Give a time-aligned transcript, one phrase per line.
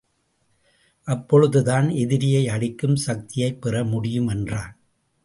[1.07, 4.77] அப்பொழுது தான் எதிரியை அழிக்கும் சக்தியைப் பெறமுடியும் என்றான்.